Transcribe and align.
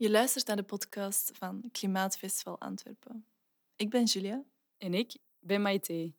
Je 0.00 0.10
luistert 0.10 0.46
naar 0.46 0.56
de 0.56 0.62
podcast 0.62 1.30
van 1.34 1.62
Klimaatfestival 1.72 2.60
Antwerpen. 2.60 3.24
Ik 3.76 3.90
ben 3.90 4.04
Julia. 4.04 4.44
En 4.76 4.94
ik 4.94 5.16
ben 5.40 5.62
Maite. 5.62 6.12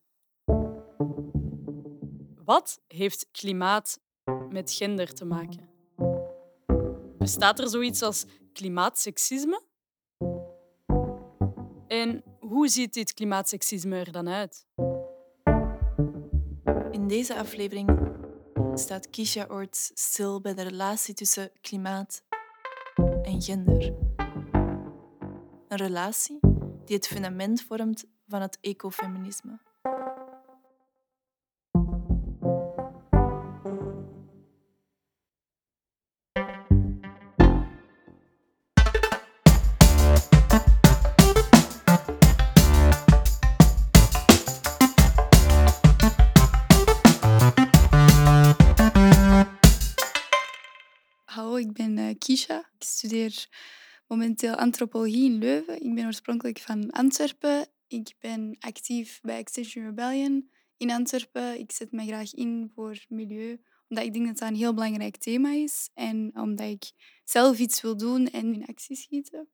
Wat 2.44 2.82
heeft 2.88 3.28
klimaat 3.32 4.00
met 4.50 4.72
gender 4.72 5.14
te 5.14 5.26
maken? 5.26 5.70
Bestaat 7.18 7.60
er 7.60 7.70
zoiets 7.70 8.02
als 8.02 8.26
klimaatseksisme? 8.54 9.62
En 11.88 12.24
hoe 12.40 12.68
ziet 12.68 12.94
dit 12.94 13.14
klimaatseksisme 13.14 14.00
er 14.00 14.12
dan 14.12 14.30
uit? 14.30 14.66
In 16.92 17.08
deze 17.08 17.36
aflevering 17.36 18.00
staat 18.74 19.10
Kisha 19.10 19.46
Oorts 19.50 19.92
stil 19.94 20.42
bij 20.42 20.54
de 20.54 20.62
relatie 20.62 21.14
tussen 21.14 21.52
klimaat 21.62 22.24
en 23.24 23.42
gender. 23.42 23.94
Een 25.68 25.78
relatie 25.78 26.40
die 26.86 26.96
het 26.96 27.08
fundament 27.08 27.62
vormt 27.62 28.06
van 28.28 28.42
het 28.42 28.58
ecofeminisme. 28.62 29.60
Momenteel 54.08 54.56
antropologie 54.56 55.26
in 55.26 55.38
Leuven. 55.38 55.82
Ik 55.86 55.96
ben 55.96 56.06
oorspronkelijk 56.06 56.60
van 56.60 56.92
Antwerpen. 56.92 57.68
Ik 57.88 58.16
ben 58.20 58.56
actief 58.60 59.20
bij 59.22 59.38
Extinction 59.38 59.86
Rebellion 59.86 60.50
in 60.78 60.92
Antwerpen. 60.92 61.60
Ik 61.60 61.72
zet 61.72 61.92
me 61.92 62.06
graag 62.06 62.34
in 62.34 62.72
voor 62.76 63.06
milieu, 63.08 63.62
omdat 63.88 64.06
ik 64.06 64.14
denk 64.14 64.26
dat 64.26 64.38
dat 64.38 64.50
een 64.50 64.56
heel 64.56 64.74
belangrijk 64.74 65.18
thema 65.18 65.52
is 65.52 65.90
en 65.94 66.32
omdat 66.34 66.68
ik 66.68 66.92
zelf 67.24 67.60
iets 67.60 67.82
wil 67.82 67.98
doen 67.98 68.28
en 68.28 68.54
in 68.54 68.66
actie 68.66 68.96
schieten. 68.96 69.50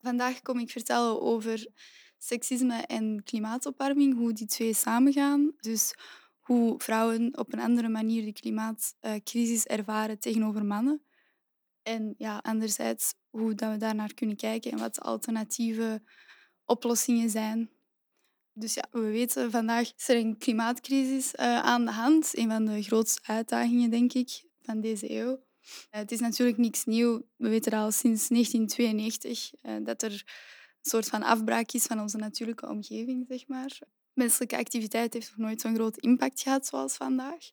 Vandaag 0.00 0.42
kom 0.42 0.58
ik 0.58 0.70
vertellen 0.70 1.20
over 1.20 1.68
seksisme 2.18 2.76
en 2.76 3.22
klimaatopwarming, 3.24 4.14
hoe 4.14 4.32
die 4.32 4.46
twee 4.46 4.74
samengaan. 4.74 5.52
Dus 5.60 5.94
hoe 6.38 6.80
vrouwen 6.80 7.38
op 7.38 7.52
een 7.52 7.60
andere 7.60 7.88
manier 7.88 8.24
de 8.24 8.32
klimaatcrisis 8.32 9.64
ervaren 9.64 10.18
tegenover 10.18 10.64
mannen. 10.64 11.02
En 11.88 12.14
ja, 12.18 12.38
anderzijds 12.42 13.14
hoe 13.30 13.54
dat 13.54 13.70
we 13.70 13.76
daarnaar 13.76 14.14
kunnen 14.14 14.36
kijken 14.36 14.70
en 14.70 14.78
wat 14.78 15.00
alternatieve 15.00 16.02
oplossingen 16.64 17.30
zijn. 17.30 17.70
Dus 18.52 18.74
ja, 18.74 18.88
we 18.90 19.00
weten 19.00 19.50
vandaag 19.50 19.92
is 19.96 20.08
er 20.08 20.16
een 20.16 20.38
klimaatcrisis 20.38 21.34
uh, 21.34 21.58
aan 21.58 21.84
de 21.84 21.90
hand. 21.90 22.36
Een 22.36 22.48
van 22.48 22.64
de 22.64 22.82
grootste 22.82 23.20
uitdagingen, 23.22 23.90
denk 23.90 24.12
ik, 24.12 24.44
van 24.62 24.80
deze 24.80 25.10
eeuw. 25.10 25.30
Uh, 25.30 25.40
het 25.88 26.12
is 26.12 26.20
natuurlijk 26.20 26.58
niks 26.58 26.84
nieuw. 26.84 27.22
We 27.36 27.48
weten 27.48 27.72
al 27.72 27.90
sinds 27.92 28.28
1992 28.28 29.52
uh, 29.62 29.76
dat 29.84 30.02
er 30.02 30.12
een 30.12 30.90
soort 30.90 31.08
van 31.08 31.22
afbraak 31.22 31.72
is 31.72 31.84
van 31.84 32.00
onze 32.00 32.16
natuurlijke 32.16 32.68
omgeving, 32.68 33.26
zeg 33.28 33.46
maar. 33.46 33.78
Menselijke 34.12 34.56
activiteit 34.56 35.12
heeft 35.12 35.28
nog 35.28 35.46
nooit 35.46 35.60
zo'n 35.60 35.74
groot 35.74 35.96
impact 35.96 36.40
gehad 36.40 36.66
zoals 36.66 36.96
vandaag. 36.96 37.50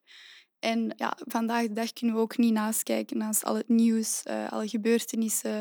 En 0.66 0.94
ja, 0.98 1.18
vandaag 1.26 1.68
de 1.68 1.74
dag 1.74 1.94
kunnen 1.94 2.16
we 2.16 2.22
ook 2.22 2.38
niet 2.38 2.54
naast 2.54 2.84
kijken 2.84 3.18
naast 3.18 3.44
al 3.44 3.56
het 3.56 3.70
nieuws, 3.70 4.24
uh, 4.28 4.52
alle 4.52 4.68
gebeurtenissen. 4.68 5.58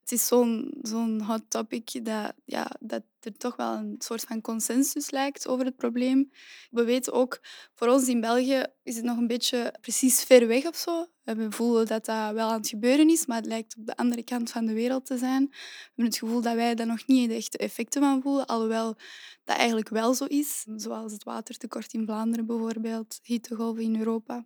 Het 0.00 0.12
is 0.12 0.26
zo'n 0.26 0.74
zo'n 0.82 1.20
hot 1.22 1.42
topic 1.48 2.04
dat, 2.04 2.32
ja, 2.44 2.70
dat 2.80 3.02
er 3.20 3.36
toch 3.36 3.56
wel 3.56 3.74
een 3.74 3.94
soort 3.98 4.20
van 4.20 4.40
consensus 4.40 5.10
lijkt 5.10 5.48
over 5.48 5.64
het 5.64 5.76
probleem. 5.76 6.30
We 6.70 6.84
weten 6.84 7.12
ook, 7.12 7.40
voor 7.74 7.88
ons 7.88 8.08
in 8.08 8.20
België 8.20 8.64
is 8.82 8.96
het 8.96 9.04
nog 9.04 9.16
een 9.16 9.26
beetje 9.26 9.74
precies 9.80 10.22
ver 10.22 10.46
weg 10.46 10.66
of 10.66 10.76
zo. 10.76 11.06
We 11.36 11.50
voelen 11.50 11.86
dat 11.86 12.04
dat 12.04 12.32
wel 12.32 12.48
aan 12.48 12.58
het 12.58 12.68
gebeuren 12.68 13.08
is, 13.08 13.26
maar 13.26 13.36
het 13.36 13.46
lijkt 13.46 13.76
op 13.76 13.86
de 13.86 13.96
andere 13.96 14.22
kant 14.22 14.50
van 14.50 14.66
de 14.66 14.72
wereld 14.72 15.06
te 15.06 15.18
zijn. 15.18 15.46
We 15.50 15.56
hebben 15.86 16.04
het 16.04 16.18
gevoel 16.18 16.40
dat 16.40 16.54
wij 16.54 16.74
daar 16.74 16.86
nog 16.86 17.06
niet 17.06 17.28
de 17.28 17.34
echte 17.34 17.58
effecten 17.58 18.02
van 18.02 18.22
voelen, 18.22 18.46
alhoewel 18.46 18.96
dat 19.44 19.56
eigenlijk 19.56 19.88
wel 19.88 20.14
zo 20.14 20.24
is. 20.24 20.64
Zoals 20.76 21.12
het 21.12 21.24
watertekort 21.24 21.92
in 21.92 22.04
Vlaanderen 22.04 22.46
bijvoorbeeld, 22.46 23.18
hittegolven 23.22 23.82
in 23.82 23.98
Europa. 23.98 24.44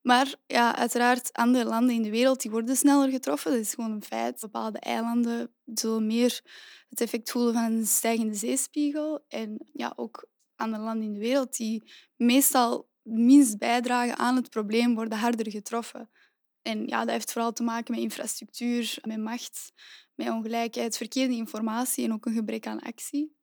Maar 0.00 0.34
ja, 0.46 0.76
uiteraard, 0.76 1.32
andere 1.32 1.64
landen 1.64 1.94
in 1.94 2.02
de 2.02 2.10
wereld 2.10 2.42
die 2.42 2.50
worden 2.50 2.76
sneller 2.76 3.10
getroffen. 3.10 3.50
Dat 3.50 3.60
is 3.60 3.74
gewoon 3.74 3.90
een 3.90 4.04
feit. 4.04 4.40
Bepaalde 4.40 4.78
eilanden 4.78 5.54
zullen 5.64 6.06
meer 6.06 6.40
het 6.88 7.00
effect 7.00 7.30
voelen 7.30 7.52
van 7.52 7.62
een 7.62 7.86
stijgende 7.86 8.34
zeespiegel. 8.34 9.24
En 9.28 9.66
ja, 9.72 9.92
ook 9.96 10.28
andere 10.56 10.82
landen 10.82 11.06
in 11.06 11.12
de 11.12 11.20
wereld 11.20 11.56
die 11.56 11.82
meestal 12.16 12.88
minst 13.04 13.58
bijdragen 13.58 14.18
aan 14.18 14.36
het 14.36 14.50
probleem, 14.50 14.94
worden 14.94 15.18
harder 15.18 15.50
getroffen. 15.50 16.10
En 16.62 16.86
ja, 16.86 17.00
dat 17.00 17.10
heeft 17.10 17.32
vooral 17.32 17.52
te 17.52 17.62
maken 17.62 17.94
met 17.94 18.02
infrastructuur, 18.02 18.98
met 19.02 19.18
macht, 19.18 19.72
met 20.14 20.28
ongelijkheid, 20.28 20.96
verkeerde 20.96 21.34
informatie 21.34 22.04
en 22.04 22.12
ook 22.12 22.26
een 22.26 22.34
gebrek 22.34 22.66
aan 22.66 22.80
actie. 22.80 23.36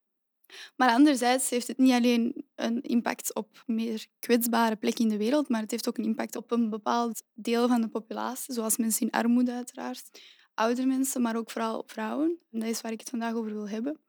Maar 0.76 0.90
anderzijds 0.90 1.50
heeft 1.50 1.68
het 1.68 1.78
niet 1.78 1.92
alleen 1.92 2.46
een 2.56 2.82
impact 2.82 3.36
op 3.36 3.64
meer 3.66 4.06
kwetsbare 4.20 4.76
plekken 4.76 5.04
in 5.04 5.10
de 5.10 5.18
wereld, 5.18 5.50
maar 5.50 5.62
het 5.62 5.72
heeft 5.72 5.88
ook 5.88 5.98
een 5.98 6.04
impact 6.04 6.36
op 6.36 6.52
een 6.52 6.70
bepaald 6.70 7.24
deel 7.34 7.68
van 7.68 7.82
de 7.82 7.88
populatie, 7.88 8.54
zoals 8.54 8.78
mensen 8.78 9.06
in 9.06 9.12
armoede 9.12 9.52
uiteraard, 9.52 10.10
oudere 10.54 10.88
mensen, 10.88 11.22
maar 11.22 11.36
ook 11.36 11.52
vooral 11.52 11.84
vrouwen. 11.86 12.40
En 12.52 12.60
dat 12.60 12.70
is 12.70 12.82
waar 12.82 12.92
ik 12.92 13.00
het 13.00 13.10
vandaag 13.10 13.34
over 13.34 13.52
wil 13.52 13.70
hebben. 13.70 14.00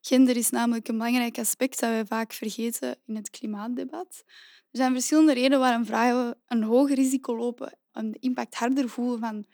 Gender 0.00 0.36
is 0.36 0.50
namelijk 0.50 0.88
een 0.88 0.96
belangrijk 0.96 1.38
aspect 1.38 1.80
dat 1.80 1.90
wij 1.90 2.06
vaak 2.06 2.32
vergeten 2.32 2.96
in 3.06 3.16
het 3.16 3.30
klimaatdebat. 3.30 4.24
Er 4.72 4.78
zijn 4.78 4.92
verschillende 4.92 5.32
redenen 5.32 5.58
waarom 5.58 5.86
vrouwen 5.86 6.38
een 6.46 6.62
hoger 6.62 6.94
risico 6.94 7.36
lopen 7.36 7.78
en 7.92 8.10
de 8.10 8.18
impact 8.20 8.54
harder 8.54 8.88
voelen 8.88 9.18
van 9.18 9.46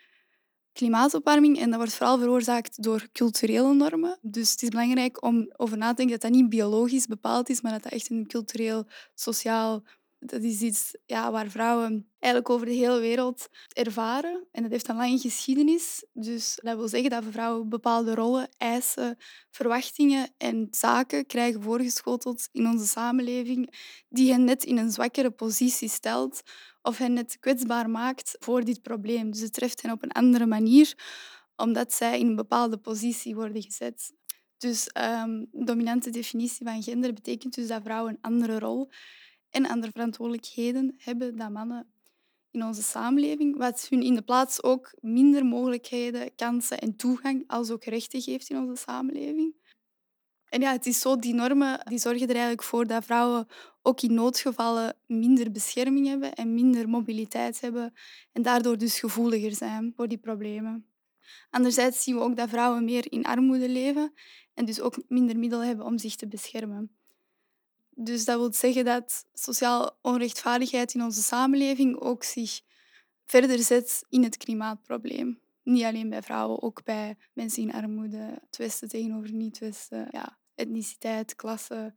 klimaatopwarming. 0.73 1.59
En 1.59 1.71
dat 1.71 1.79
wordt 1.79 1.95
vooral 1.95 2.19
veroorzaakt 2.19 2.83
door 2.83 3.09
culturele 3.13 3.75
normen. 3.75 4.19
Dus 4.23 4.51
het 4.51 4.63
is 4.63 4.69
belangrijk 4.69 5.23
om 5.23 5.53
over 5.57 5.79
na 5.79 5.89
te 5.89 5.95
denken 5.95 6.19
dat 6.19 6.31
dat 6.31 6.41
niet 6.41 6.49
biologisch 6.49 7.07
bepaald 7.07 7.49
is, 7.49 7.61
maar 7.61 7.73
dat 7.73 7.83
dat 7.83 7.93
echt 7.93 8.11
een 8.11 8.27
cultureel, 8.27 8.87
sociaal... 9.15 9.83
Dat 10.21 10.43
is 10.43 10.61
iets 10.61 10.97
ja, 11.07 11.33
waar 11.33 11.51
vrouwen 11.51 12.11
eigenlijk 12.19 12.53
over 12.55 12.67
de 12.67 12.73
hele 12.73 13.01
wereld 13.01 13.49
ervaren. 13.69 14.47
En 14.53 14.63
dat 14.63 14.71
heeft 14.71 14.89
een 14.89 14.97
lange 14.97 15.19
geschiedenis. 15.19 16.05
Dus 16.13 16.59
dat 16.63 16.77
wil 16.77 16.89
zeggen 16.89 17.11
dat 17.11 17.25
vrouwen 17.31 17.69
bepaalde 17.69 18.15
rollen, 18.15 18.49
eisen, 18.57 19.17
verwachtingen 19.51 20.31
en 20.39 20.69
zaken 20.71 21.27
krijgen 21.27 21.63
voorgeschoteld 21.63 22.49
in 22.53 22.67
onze 22.67 22.87
samenleving 22.87 23.75
die 24.09 24.33
hen 24.33 24.45
net 24.45 24.65
in 24.65 24.79
een 24.79 24.91
zwakkere 24.91 25.31
positie 25.31 25.89
stelt 25.89 26.43
of 26.83 26.99
hen 26.99 27.17
het 27.17 27.39
kwetsbaar 27.41 27.91
maakt 27.91 28.37
voor 28.39 28.65
dit 28.65 28.83
probleem. 28.83 29.31
Dus 29.31 29.41
het 29.41 29.53
treft 29.53 29.83
hen 29.83 29.93
op 29.93 30.03
een 30.03 30.13
andere 30.13 30.47
manier, 30.47 30.95
omdat 31.57 31.93
zij 31.93 32.19
in 32.19 32.27
een 32.27 32.37
bepaalde 32.37 32.77
positie 32.77 33.35
worden 33.35 33.63
gezet. 33.63 34.13
Dus 34.57 34.91
um, 35.23 35.49
dominante 35.53 36.11
definitie 36.11 36.67
van 36.67 36.83
gender 36.83 37.13
betekent 37.13 37.55
dus 37.55 37.67
dat 37.67 37.83
vrouwen 37.83 38.13
een 38.13 38.19
andere 38.21 38.59
rol 38.59 38.91
en 39.51 39.67
andere 39.67 39.93
verantwoordelijkheden 39.93 40.95
hebben 40.99 41.37
dan 41.37 41.53
mannen 41.53 41.93
in 42.51 42.65
onze 42.65 42.83
samenleving, 42.83 43.57
wat 43.57 43.87
hun 43.91 44.03
in 44.03 44.15
de 44.15 44.23
plaats 44.23 44.63
ook 44.63 44.95
minder 45.01 45.47
mogelijkheden, 45.47 46.35
kansen 46.35 46.79
en 46.79 46.97
toegang 46.97 47.45
als 47.47 47.71
ook 47.71 47.85
rechten 47.85 48.21
geeft 48.21 48.51
in 48.51 48.59
onze 48.59 48.83
samenleving. 48.83 49.55
En 50.49 50.61
ja, 50.61 50.73
het 50.73 50.87
is 50.87 51.01
zo, 51.01 51.17
die 51.17 51.35
normen 51.35 51.81
die 51.85 51.99
zorgen 51.99 52.23
er 52.23 52.29
eigenlijk 52.29 52.63
voor 52.63 52.87
dat 52.87 53.05
vrouwen 53.05 53.47
ook 53.83 54.01
in 54.01 54.15
noodgevallen 54.15 54.97
minder 55.07 55.51
bescherming 55.51 56.07
hebben 56.07 56.35
en 56.35 56.55
minder 56.55 56.89
mobiliteit 56.89 57.61
hebben 57.61 57.93
en 58.33 58.43
daardoor 58.43 58.79
dus 58.79 58.99
gevoeliger 58.99 59.55
zijn 59.55 59.93
voor 59.97 60.09
die 60.09 60.19
problemen. 60.19 60.87
Anderzijds 61.51 62.03
zien 62.03 62.15
we 62.15 62.21
ook 62.21 62.37
dat 62.37 62.49
vrouwen 62.49 62.85
meer 62.85 63.13
in 63.13 63.25
armoede 63.25 63.69
leven 63.69 64.13
en 64.55 64.65
dus 64.65 64.81
ook 64.81 65.03
minder 65.09 65.39
middelen 65.39 65.67
hebben 65.67 65.87
om 65.87 65.99
zich 65.99 66.17
te 66.17 66.29
beschermen. 66.29 66.98
Dus 68.01 68.25
dat 68.25 68.39
wil 68.39 68.53
zeggen 68.53 68.85
dat 68.85 69.25
sociaal 69.35 69.99
onrechtvaardigheid 70.03 70.95
in 70.95 71.03
onze 71.03 71.23
samenleving 71.23 72.01
ook 72.01 72.25
zich 72.25 72.61
verder 73.27 73.59
zet 73.59 74.05
in 74.09 74.23
het 74.23 74.37
klimaatprobleem. 74.37 75.41
Niet 75.63 75.85
alleen 75.85 76.09
bij 76.09 76.23
vrouwen, 76.23 76.63
ook 76.63 76.85
bij 76.85 77.17
mensen 77.33 77.63
in 77.63 77.73
armoede, 77.73 78.39
het 78.47 78.57
Westen 78.57 78.89
tegenover 78.89 79.33
niet-Westen. 79.33 80.09
Ja, 80.11 80.39
etniciteit, 80.55 81.37
klasse, 81.37 81.95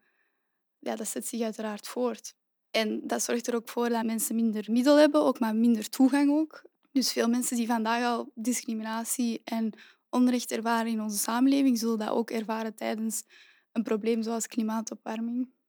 ja, 0.80 0.96
dat 0.96 1.08
zet 1.08 1.28
zich 1.28 1.42
uiteraard 1.42 1.88
voort. 1.88 2.36
En 2.72 3.02
dat 3.08 3.24
zorgt 3.24 3.48
er 3.48 3.56
ook 3.56 3.70
voor 3.70 3.90
dat 3.90 4.06
mensen 4.06 4.36
minder 4.36 4.66
middel 4.72 4.98
hebben, 4.98 5.24
ook 5.24 5.40
maar 5.40 5.56
minder 5.56 5.90
toegang 5.90 6.32
ook. 6.32 6.64
Dus 6.92 7.12
veel 7.12 7.30
mensen 7.30 7.58
die 7.58 7.68
vandaag 7.68 8.04
al 8.04 8.32
discriminatie 8.36 9.42
en 9.44 9.74
onrecht 10.10 10.52
ervaren 10.52 10.92
in 10.92 11.02
onze 11.02 11.18
samenleving, 11.18 11.80
zullen 11.80 11.98
dat 11.98 12.10
ook 12.10 12.32
ervaren 12.32 12.76
tijdens 12.76 13.24
een 13.72 13.84
probleem 13.84 14.24
zoals 14.24 14.48
klimaatopwarming. 14.48 15.60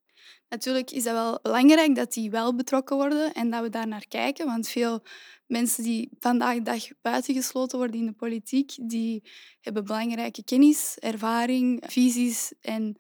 Natuurlijk 0.49 0.91
is 0.91 1.03
dat 1.03 1.13
wel 1.13 1.39
belangrijk 1.43 1.95
dat 1.95 2.13
die 2.13 2.31
wel 2.31 2.55
betrokken 2.55 2.97
worden 2.97 3.33
en 3.33 3.51
dat 3.51 3.63
we 3.63 3.69
daar 3.69 3.89
naar 3.89 4.07
kijken. 4.09 4.47
Want 4.47 4.69
veel 4.69 5.03
mensen 5.47 5.83
die 5.83 6.11
vandaag 6.19 6.55
de 6.55 6.63
dag 6.63 6.89
buitengesloten 7.03 7.79
worden 7.79 7.97
in 7.97 8.07
de 8.07 8.13
politiek, 8.13 8.73
die 8.81 9.31
hebben 9.61 9.85
belangrijke 9.85 10.45
kennis, 10.45 10.97
ervaring, 10.99 11.85
visies 11.87 12.53
en 12.61 12.97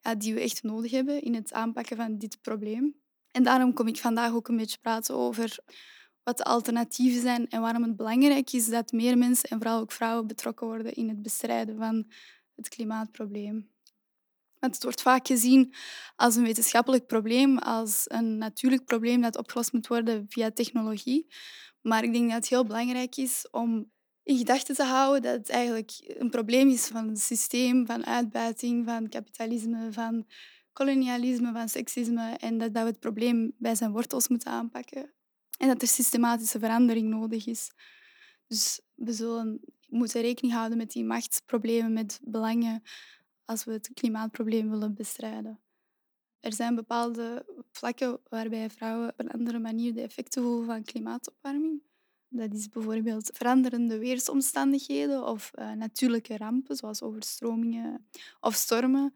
ja, 0.00 0.14
die 0.14 0.34
we 0.34 0.40
echt 0.40 0.62
nodig 0.62 0.90
hebben 0.90 1.22
in 1.22 1.34
het 1.34 1.52
aanpakken 1.52 1.96
van 1.96 2.18
dit 2.18 2.38
probleem. 2.40 3.00
En 3.30 3.42
daarom 3.42 3.72
kom 3.72 3.86
ik 3.86 3.96
vandaag 3.96 4.32
ook 4.32 4.48
een 4.48 4.56
beetje 4.56 4.78
praten 4.80 5.14
over 5.14 5.58
wat 6.22 6.36
de 6.36 6.44
alternatieven 6.44 7.20
zijn 7.20 7.48
en 7.48 7.60
waarom 7.60 7.82
het 7.82 7.96
belangrijk 7.96 8.52
is 8.52 8.68
dat 8.68 8.92
meer 8.92 9.18
mensen 9.18 9.48
en 9.48 9.58
vooral 9.58 9.80
ook 9.80 9.92
vrouwen 9.92 10.26
betrokken 10.26 10.66
worden 10.66 10.92
in 10.92 11.08
het 11.08 11.22
bestrijden 11.22 11.76
van 11.76 12.10
het 12.54 12.68
klimaatprobleem. 12.68 13.71
Het 14.70 14.82
wordt 14.82 15.02
vaak 15.02 15.26
gezien 15.26 15.74
als 16.16 16.36
een 16.36 16.42
wetenschappelijk 16.42 17.06
probleem, 17.06 17.58
als 17.58 18.04
een 18.04 18.38
natuurlijk 18.38 18.84
probleem 18.84 19.20
dat 19.20 19.36
opgelost 19.36 19.72
moet 19.72 19.86
worden 19.86 20.24
via 20.28 20.50
technologie. 20.50 21.26
Maar 21.80 22.04
ik 22.04 22.12
denk 22.12 22.26
dat 22.26 22.36
het 22.36 22.48
heel 22.48 22.64
belangrijk 22.64 23.16
is 23.16 23.48
om 23.50 23.90
in 24.22 24.36
gedachten 24.36 24.74
te 24.74 24.84
houden 24.84 25.22
dat 25.22 25.32
het 25.32 25.48
eigenlijk 25.48 25.90
een 26.18 26.30
probleem 26.30 26.68
is 26.68 26.86
van 26.86 27.08
het 27.08 27.20
systeem, 27.20 27.86
van 27.86 28.06
uitbuiting, 28.06 28.84
van 28.84 29.08
kapitalisme, 29.08 29.92
van 29.92 30.26
kolonialisme, 30.72 31.52
van 31.52 31.68
seksisme. 31.68 32.36
En 32.38 32.58
dat, 32.58 32.74
dat 32.74 32.82
we 32.82 32.88
het 32.88 33.00
probleem 33.00 33.52
bij 33.58 33.74
zijn 33.74 33.92
wortels 33.92 34.28
moeten 34.28 34.50
aanpakken. 34.50 35.12
En 35.58 35.68
dat 35.68 35.82
er 35.82 35.88
systematische 35.88 36.58
verandering 36.58 37.08
nodig 37.08 37.46
is. 37.46 37.70
Dus 38.46 38.80
we 38.94 39.12
zullen 39.12 39.60
moeten 39.88 40.20
rekening 40.20 40.54
houden 40.54 40.78
met 40.78 40.90
die 40.90 41.04
machtsproblemen, 41.04 41.92
met 41.92 42.20
belangen, 42.22 42.82
als 43.52 43.64
we 43.64 43.72
het 43.72 43.90
klimaatprobleem 43.94 44.70
willen 44.70 44.94
bestrijden. 44.94 45.60
Er 46.40 46.52
zijn 46.52 46.74
bepaalde 46.74 47.46
vlakken 47.70 48.20
waarbij 48.28 48.70
vrouwen 48.70 49.08
op 49.08 49.18
een 49.18 49.30
andere 49.30 49.58
manier 49.58 49.94
de 49.94 50.00
effecten 50.00 50.42
voelen 50.42 50.66
van 50.66 50.84
klimaatopwarming. 50.84 51.82
Dat 52.28 52.52
is 52.52 52.68
bijvoorbeeld 52.68 53.30
veranderende 53.32 53.98
weersomstandigheden 53.98 55.26
of 55.26 55.50
uh, 55.54 55.72
natuurlijke 55.72 56.36
rampen, 56.36 56.76
zoals 56.76 57.02
overstromingen 57.02 58.08
of 58.40 58.54
stormen. 58.54 59.14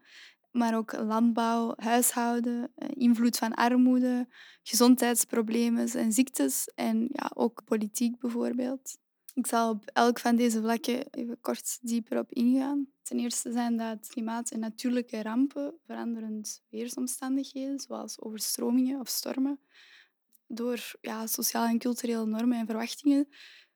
Maar 0.51 0.77
ook 0.77 0.93
landbouw, 0.93 1.73
huishouden, 1.75 2.71
uh, 2.77 2.89
invloed 2.93 3.37
van 3.37 3.53
armoede, 3.53 4.27
gezondheidsproblemen 4.63 5.89
en 5.89 6.11
ziektes 6.11 6.71
en 6.75 7.09
ja, 7.11 7.31
ook 7.33 7.63
politiek 7.63 8.19
bijvoorbeeld. 8.19 8.97
Ik 9.33 9.47
zal 9.47 9.69
op 9.69 9.89
elk 9.93 10.19
van 10.19 10.35
deze 10.35 10.61
vlakken 10.61 11.09
even 11.11 11.41
kort 11.41 11.77
dieper 11.81 12.19
op 12.19 12.31
ingaan. 12.31 12.87
Ten 13.07 13.19
eerste 13.19 13.51
zijn 13.51 13.77
dat 13.77 14.07
klimaat- 14.07 14.51
en 14.51 14.59
natuurlijke 14.59 15.21
rampen, 15.21 15.73
veranderend 15.85 16.63
weersomstandigheden, 16.69 17.79
zoals 17.79 18.21
overstromingen 18.21 18.99
of 18.99 19.07
stormen. 19.07 19.59
Door 20.47 20.95
ja, 21.01 21.27
sociale 21.27 21.69
en 21.69 21.79
culturele 21.79 22.25
normen 22.25 22.57
en 22.57 22.65
verwachtingen 22.65 23.27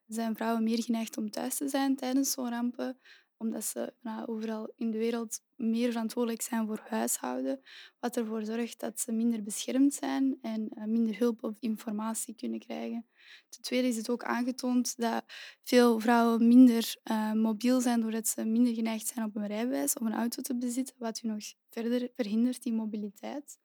zijn 0.07 0.35
vrouwen 0.35 0.63
meer 0.63 0.83
geneigd 0.83 1.17
om 1.17 1.29
thuis 1.29 1.55
te 1.55 1.67
zijn 1.67 1.95
tijdens 1.95 2.31
zo'n 2.31 2.49
rampen 2.49 2.99
omdat 3.41 3.65
ze 3.65 3.93
nou, 4.01 4.27
overal 4.27 4.73
in 4.75 4.91
de 4.91 4.97
wereld 4.97 5.41
meer 5.55 5.91
verantwoordelijk 5.91 6.41
zijn 6.41 6.67
voor 6.67 6.81
huishouden, 6.87 7.61
wat 7.99 8.17
ervoor 8.17 8.45
zorgt 8.45 8.79
dat 8.79 8.99
ze 8.99 9.11
minder 9.11 9.43
beschermd 9.43 9.93
zijn 9.93 10.37
en 10.41 10.69
uh, 10.73 10.83
minder 10.83 11.17
hulp 11.17 11.43
of 11.43 11.57
informatie 11.59 12.35
kunnen 12.35 12.59
krijgen. 12.59 13.05
Ten 13.49 13.61
tweede 13.61 13.87
is 13.87 13.97
het 13.97 14.09
ook 14.09 14.23
aangetoond 14.23 14.97
dat 14.97 15.23
veel 15.63 15.99
vrouwen 15.99 16.47
minder 16.47 16.95
uh, 17.03 17.31
mobiel 17.31 17.81
zijn 17.81 18.01
doordat 18.01 18.27
ze 18.27 18.45
minder 18.45 18.73
geneigd 18.73 19.07
zijn 19.07 19.25
op 19.25 19.35
een 19.35 19.47
rijbewijs 19.47 19.93
of 19.93 20.05
een 20.05 20.13
auto 20.13 20.41
te 20.41 20.57
bezitten, 20.57 20.95
wat 20.97 21.23
u 21.23 21.27
nog 21.27 21.43
verder 21.69 22.09
verhindert 22.15 22.63
die 22.63 22.73
mobiliteit. 22.73 23.57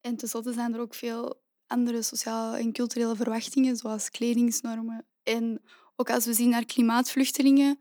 En 0.00 0.16
tenslotte 0.16 0.52
zijn 0.52 0.74
er 0.74 0.80
ook 0.80 0.94
veel 0.94 1.40
andere 1.66 2.02
sociale 2.02 2.58
en 2.58 2.72
culturele 2.72 3.16
verwachtingen, 3.16 3.76
zoals 3.76 4.10
kledingsnormen. 4.10 5.06
En 5.22 5.62
ook 5.96 6.10
als 6.10 6.26
we 6.26 6.32
zien 6.32 6.48
naar 6.48 6.64
klimaatvluchtelingen, 6.64 7.78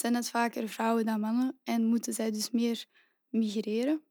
zijn 0.00 0.14
het 0.14 0.30
vaker 0.30 0.68
vrouwen 0.68 1.04
dan 1.04 1.20
mannen 1.20 1.58
en 1.64 1.84
moeten 1.84 2.12
zij 2.14 2.30
dus 2.30 2.50
meer 2.50 2.84
migreren. 3.28 4.02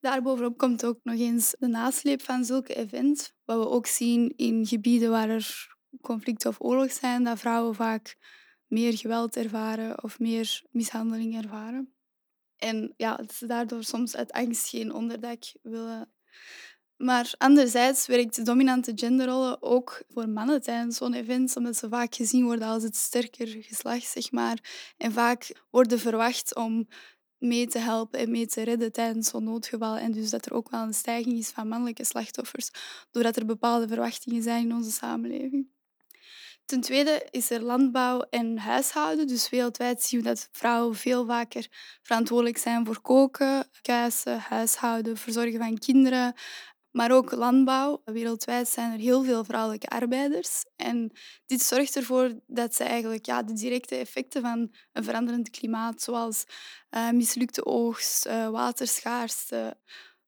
Daarbovenop 0.00 0.58
komt 0.58 0.84
ook 0.84 0.98
nog 1.02 1.18
eens 1.18 1.54
de 1.58 1.66
nasleep 1.66 2.22
van 2.22 2.44
zulke 2.44 2.74
events. 2.74 3.32
Wat 3.44 3.58
we 3.58 3.68
ook 3.68 3.86
zien 3.86 4.32
in 4.36 4.66
gebieden 4.66 5.10
waar 5.10 5.28
er 5.28 5.76
conflict 6.00 6.46
of 6.46 6.60
oorlog 6.60 6.92
zijn, 6.92 7.24
dat 7.24 7.38
vrouwen 7.38 7.74
vaak 7.74 8.16
meer 8.66 8.96
geweld 8.96 9.36
ervaren 9.36 10.02
of 10.02 10.18
meer 10.18 10.62
mishandeling 10.70 11.36
ervaren. 11.36 11.94
En 12.56 12.94
ja, 12.96 13.16
dat 13.16 13.34
ze 13.34 13.46
daardoor 13.46 13.84
soms 13.84 14.16
uit 14.16 14.32
angst 14.32 14.68
geen 14.68 14.92
onderdak 14.92 15.42
willen 15.62 16.12
maar 16.98 17.34
anderzijds 17.38 18.06
werkt 18.06 18.44
dominante 18.44 18.92
genderrollen 18.94 19.62
ook 19.62 20.02
voor 20.08 20.28
mannen 20.28 20.62
tijdens 20.62 20.96
zo'n 20.96 21.14
event, 21.14 21.56
omdat 21.56 21.76
ze 21.76 21.88
vaak 21.88 22.14
gezien 22.14 22.44
worden 22.44 22.68
als 22.68 22.82
het 22.82 22.96
sterker 22.96 23.46
geslacht, 23.46 24.06
zeg 24.06 24.30
maar. 24.30 24.58
En 24.96 25.12
vaak 25.12 25.52
worden 25.70 25.98
verwacht 25.98 26.54
om 26.54 26.88
mee 27.38 27.66
te 27.66 27.78
helpen 27.78 28.18
en 28.18 28.30
mee 28.30 28.46
te 28.46 28.62
redden 28.62 28.92
tijdens 28.92 29.28
zo'n 29.28 29.44
noodgeval. 29.44 29.96
En 29.96 30.12
dus 30.12 30.30
dat 30.30 30.46
er 30.46 30.52
ook 30.52 30.70
wel 30.70 30.82
een 30.82 30.94
stijging 30.94 31.38
is 31.38 31.48
van 31.48 31.68
mannelijke 31.68 32.04
slachtoffers, 32.04 32.70
doordat 33.10 33.36
er 33.36 33.46
bepaalde 33.46 33.88
verwachtingen 33.88 34.42
zijn 34.42 34.64
in 34.64 34.74
onze 34.74 34.90
samenleving. 34.90 35.68
Ten 36.64 36.80
tweede 36.80 37.26
is 37.30 37.50
er 37.50 37.60
landbouw 37.60 38.20
en 38.20 38.58
huishouden. 38.58 39.26
Dus 39.26 39.50
wereldwijd 39.50 40.02
zien 40.02 40.20
we 40.20 40.26
dat 40.26 40.48
vrouwen 40.52 40.96
veel 40.96 41.26
vaker 41.26 41.66
verantwoordelijk 42.02 42.58
zijn 42.58 42.86
voor 42.86 43.00
koken, 43.00 43.68
kuisen, 43.82 44.38
huishouden, 44.38 45.16
verzorgen 45.16 45.58
van 45.58 45.78
kinderen, 45.78 46.34
maar 46.90 47.12
ook 47.12 47.32
landbouw. 47.32 48.02
Wereldwijd 48.04 48.68
zijn 48.68 48.92
er 48.92 48.98
heel 48.98 49.22
veel 49.22 49.44
vrouwelijke 49.44 49.88
arbeiders. 49.88 50.64
En 50.76 51.12
dit 51.46 51.62
zorgt 51.62 51.96
ervoor 51.96 52.40
dat 52.46 52.74
ze 52.74 52.84
eigenlijk 52.84 53.26
ja, 53.26 53.42
de 53.42 53.52
directe 53.52 53.96
effecten 53.96 54.42
van 54.42 54.74
een 54.92 55.04
veranderend 55.04 55.50
klimaat, 55.50 56.02
zoals 56.02 56.44
uh, 56.90 57.10
mislukte 57.10 57.64
oogst, 57.64 58.26
uh, 58.26 58.48
waterschaarste, 58.48 59.76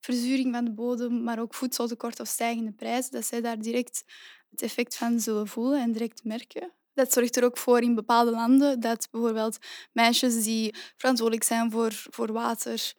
verzuring 0.00 0.54
van 0.54 0.64
de 0.64 0.72
bodem, 0.72 1.22
maar 1.22 1.40
ook 1.40 1.54
voedseltekort 1.54 2.20
of 2.20 2.28
stijgende 2.28 2.72
prijzen, 2.72 3.10
dat 3.12 3.24
zij 3.24 3.40
daar 3.40 3.58
direct 3.58 4.04
het 4.50 4.62
effect 4.62 4.96
van 4.96 5.20
zullen 5.20 5.48
voelen 5.48 5.80
en 5.80 5.92
direct 5.92 6.24
merken. 6.24 6.72
Dat 6.94 7.12
zorgt 7.12 7.36
er 7.36 7.44
ook 7.44 7.58
voor 7.58 7.80
in 7.80 7.94
bepaalde 7.94 8.30
landen 8.30 8.80
dat 8.80 9.08
bijvoorbeeld 9.10 9.58
meisjes 9.92 10.44
die 10.44 10.74
verantwoordelijk 10.96 11.46
zijn 11.46 11.70
voor, 11.70 11.92
voor 11.92 12.32
water, 12.32 12.94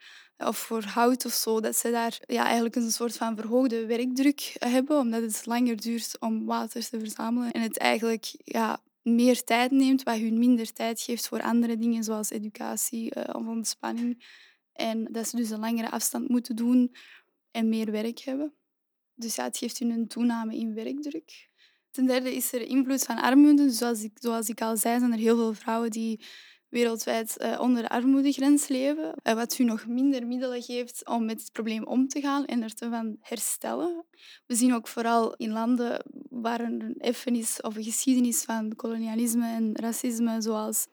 of 0.47 0.57
voor 0.57 0.83
hout 0.83 1.25
of 1.25 1.33
zo, 1.33 1.59
dat 1.59 1.75
ze 1.75 1.91
daar 1.91 2.19
ja, 2.27 2.43
eigenlijk 2.43 2.75
een 2.75 2.91
soort 2.91 3.17
van 3.17 3.35
verhoogde 3.35 3.85
werkdruk 3.85 4.55
hebben, 4.59 4.99
omdat 4.99 5.21
het 5.21 5.45
langer 5.45 5.81
duurt 5.81 6.19
om 6.19 6.45
water 6.45 6.89
te 6.89 6.99
verzamelen 6.99 7.51
en 7.51 7.61
het 7.61 7.77
eigenlijk 7.77 8.33
ja, 8.38 8.79
meer 9.01 9.43
tijd 9.43 9.71
neemt, 9.71 10.03
wat 10.03 10.17
hun 10.17 10.39
minder 10.39 10.73
tijd 10.73 11.01
geeft 11.01 11.27
voor 11.27 11.41
andere 11.41 11.77
dingen, 11.77 12.03
zoals 12.03 12.29
educatie 12.29 13.15
uh, 13.17 13.23
of 13.31 13.47
ontspanning. 13.47 14.25
En 14.73 15.07
dat 15.11 15.27
ze 15.27 15.35
dus 15.35 15.49
een 15.49 15.59
langere 15.59 15.92
afstand 15.92 16.30
moeten 16.30 16.56
doen 16.56 16.95
en 17.51 17.69
meer 17.69 17.92
werk 17.92 18.19
hebben. 18.19 18.54
Dus 19.16 19.35
ja, 19.35 19.44
het 19.44 19.57
geeft 19.57 19.80
hun 19.80 19.89
een 19.89 20.07
toename 20.07 20.56
in 20.56 20.73
werkdruk. 20.73 21.49
Ten 21.92 22.06
derde 22.06 22.35
is 22.35 22.54
er 22.54 22.61
invloed 22.61 23.04
van 23.04 23.21
armoede. 23.21 23.69
Zoals 23.69 24.04
ik, 24.04 24.11
zoals 24.13 24.49
ik 24.49 24.61
al 24.61 24.77
zei, 24.77 24.99
zijn 24.99 25.11
er 25.11 25.18
heel 25.18 25.35
veel 25.35 25.54
vrouwen 25.54 25.92
die 25.92 26.25
wereldwijd 26.71 27.35
uh, 27.37 27.59
onder 27.59 27.81
de 27.81 27.90
armoedegrens 27.90 28.68
leven, 28.68 29.13
uh, 29.23 29.33
wat 29.33 29.59
u 29.59 29.63
nog 29.63 29.85
minder 29.85 30.28
middelen 30.28 30.61
geeft 30.61 31.07
om 31.07 31.25
met 31.25 31.40
het 31.42 31.51
probleem 31.51 31.85
om 31.85 32.07
te 32.07 32.21
gaan 32.21 32.45
en 32.45 32.63
er 32.63 32.73
te 32.73 32.90
van 32.90 33.18
herstellen. 33.19 34.06
We 34.45 34.56
zien 34.56 34.73
ook 34.73 34.87
vooral 34.87 35.35
in 35.35 35.51
landen 35.51 36.04
waar 36.30 36.59
een 36.59 36.95
effenis 36.97 37.61
of 37.61 37.75
een 37.75 37.83
geschiedenis 37.83 38.44
van 38.44 38.75
kolonialisme 38.75 39.47
en 39.47 39.75
racisme, 39.75 40.42
zoals 40.42 40.87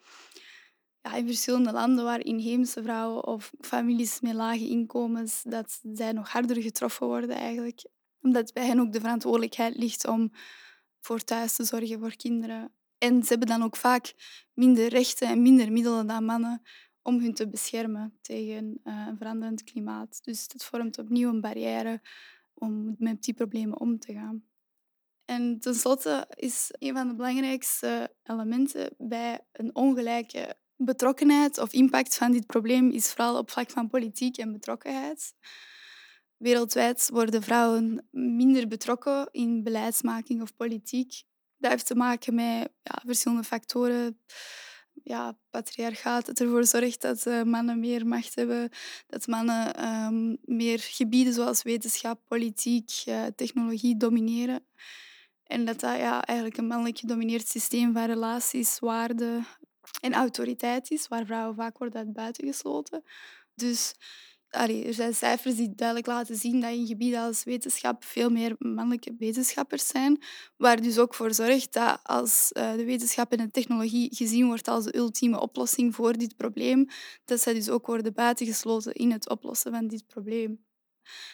ja, 1.03 1.15
in 1.15 1.27
verschillende 1.27 1.73
landen 1.73 2.05
waar 2.05 2.25
inheemse 2.25 2.83
vrouwen 2.83 3.27
of 3.27 3.51
families 3.61 4.21
met 4.21 4.35
lage 4.35 4.69
inkomens, 4.69 5.43
dat 5.43 5.81
zij 5.93 6.13
nog 6.13 6.29
harder 6.29 6.63
getroffen 6.63 7.07
worden 7.07 7.31
eigenlijk. 7.37 7.85
Omdat 8.23 8.53
bij 8.53 8.67
hen 8.67 8.81
ook 8.81 8.93
de 8.93 9.01
verantwoordelijkheid 9.01 9.77
ligt 9.77 10.07
om 10.07 10.33
voor 11.01 11.25
thuis 11.25 11.57
te 11.57 11.65
zorgen 11.65 11.99
voor 11.99 12.17
kinderen 12.17 12.73
en 12.99 13.23
ze 13.23 13.29
hebben 13.29 13.49
dan 13.49 13.63
ook 13.63 13.77
vaak 13.77 14.15
minder 14.55 14.89
rechten 14.89 15.29
en 15.29 15.43
minder 15.43 15.73
middelen 15.73 16.07
dan 16.07 16.25
mannen 16.25 16.63
om 17.03 17.21
hun 17.21 17.35
te 17.35 17.49
beschermen 17.49 18.19
tegen 18.21 18.81
uh, 18.85 19.07
een 19.09 19.17
veranderend 19.17 19.65
klimaat. 19.65 20.25
Dus 20.25 20.49
dat 20.49 20.65
vormt 20.65 20.99
opnieuw 20.99 21.29
een 21.29 21.41
barrière 21.41 22.01
om 22.55 22.95
met 22.99 23.23
die 23.23 23.35
problemen 23.35 23.81
om 23.81 23.99
te 23.99 24.13
gaan. 24.13 24.45
En 25.25 25.59
tenslotte 25.59 26.27
is 26.35 26.69
een 26.79 26.95
van 26.95 27.09
de 27.09 27.15
belangrijkste 27.15 28.15
elementen 28.23 28.95
bij 28.99 29.41
een 29.53 29.75
ongelijke 29.75 30.57
betrokkenheid 30.77 31.59
of 31.59 31.73
impact 31.73 32.17
van 32.17 32.33
dit 32.33 32.47
probleem 32.47 32.91
is 32.91 33.13
vooral 33.13 33.39
op 33.39 33.51
vlak 33.51 33.71
van 33.71 33.89
politiek 33.89 34.37
en 34.37 34.53
betrokkenheid. 34.53 35.35
Wereldwijd 36.37 37.09
worden 37.13 37.43
vrouwen 37.43 38.09
minder 38.11 38.69
betrokken 38.69 39.29
in 39.31 39.63
beleidsmaking 39.63 40.43
of 40.43 40.57
politiek 40.57 41.23
dat 41.59 41.71
heeft 41.71 41.87
te 41.87 41.95
maken 41.95 42.35
met 42.35 42.69
ja, 42.83 43.03
verschillende 43.07 43.45
factoren. 43.45 44.21
ja, 45.03 45.39
patriarchaat 45.51 46.27
dat 46.27 46.41
ervoor 46.41 46.65
zorgt 46.65 47.01
dat 47.01 47.27
uh, 47.27 47.43
mannen 47.43 47.81
meer 47.81 48.07
macht 48.07 48.35
hebben, 48.35 48.71
dat 49.07 49.27
mannen 49.27 49.85
um, 49.89 50.37
meer 50.43 50.79
gebieden 50.79 51.33
zoals 51.33 51.63
wetenschap, 51.63 52.21
politiek, 52.27 52.91
uh, 53.07 53.25
technologie 53.37 53.97
domineren. 53.97 54.67
En 55.45 55.65
dat 55.65 55.81
dat 55.81 55.97
ja, 55.97 56.25
eigenlijk 56.25 56.59
een 56.59 56.67
mannelijk 56.67 56.99
gedomineerd 56.99 57.49
systeem 57.49 57.93
van 57.93 58.05
relaties, 58.05 58.79
waarden 58.79 59.47
en 60.01 60.15
autoriteit 60.15 60.91
is, 60.91 61.09
waar 61.09 61.27
vrouwen 61.27 61.55
vaak 61.55 61.79
worden 61.79 61.99
uit 61.99 62.13
buiten 62.13 62.47
gesloten. 62.47 63.03
Dus 63.55 63.95
allee, 64.51 64.85
er 64.85 64.95
zijn 64.95 65.15
cijfers 65.15 65.57
die 65.57 65.75
duidelijk 65.75 66.07
laten 66.09 66.37
zien 66.37 66.61
dat 66.61 66.73
in 66.73 66.87
gebieden 66.87 67.21
als 67.21 67.45
wetenschap 67.45 68.05
veel 68.05 68.31
meer 68.31 68.55
mannelijke 68.59 69.15
wetenschappers 69.19 69.87
zijn. 69.87 70.23
Waar 70.57 70.83
dus 70.83 70.99
ook 70.99 71.15
voor 71.15 71.35
zorgt 71.35 71.73
dat 71.73 72.01
als 72.03 72.51
uh, 72.53 72.73
de 72.73 72.85
wetenschap 72.85 73.33
en 73.33 73.39
de 73.39 73.51
technologie 73.51 74.15
gezien 74.15 74.47
wordt 74.47 74.69
als 74.69 74.85
de 74.85 74.97
ultieme 74.97 75.41
oplossing 75.41 75.95
voor 75.95 76.13
dit 76.13 76.37
probleem, 76.37 76.87
dat 77.25 77.41
zij 77.41 77.55
dus 77.55 77.69
ook 77.69 77.87
worden 77.87 78.15
buitengesloten 78.15 78.93
in 78.93 79.13
het 79.13 79.29
oplossen 79.29 79.73
van 79.73 79.89
dit 79.89 80.07
probleem. 80.07 80.67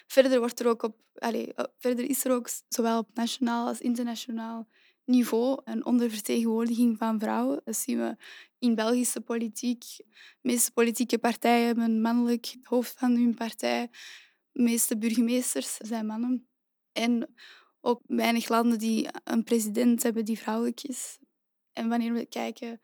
Verder, 0.06 0.38
wordt 0.38 0.60
er 0.60 0.68
ook 0.68 0.82
op, 0.82 0.96
allez, 1.14 1.52
verder 1.78 2.04
is 2.04 2.24
er 2.24 2.32
ook 2.32 2.48
zowel 2.68 2.98
op 2.98 3.08
nationaal 3.14 3.66
als 3.66 3.80
internationaal 3.80 4.68
niveau 5.04 5.60
een 5.64 5.84
ondervertegenwoordiging 5.84 6.98
van 6.98 7.20
vrouwen. 7.20 7.60
Dat 7.64 7.76
zien 7.76 7.98
we 7.98 8.16
in 8.58 8.74
Belgische 8.74 9.20
politiek. 9.20 9.84
De 9.96 10.04
meeste 10.40 10.72
politieke 10.72 11.18
partijen 11.18 11.66
hebben 11.66 11.84
een 11.84 12.00
mannelijk 12.00 12.56
hoofd 12.62 12.98
van 12.98 13.10
hun 13.10 13.34
partij. 13.34 13.90
De 14.52 14.62
meeste 14.62 14.98
burgemeesters 14.98 15.76
zijn 15.76 16.06
mannen. 16.06 16.48
En 16.92 17.34
ook 17.80 18.00
weinig 18.06 18.48
landen 18.48 18.78
die 18.78 19.08
een 19.24 19.44
president 19.44 20.02
hebben 20.02 20.24
die 20.24 20.38
vrouwelijk 20.38 20.82
is. 20.82 21.18
En 21.72 21.88
wanneer 21.88 22.12
we 22.12 22.26
kijken 22.26 22.80